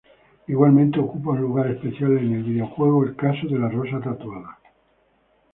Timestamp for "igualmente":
0.47-0.99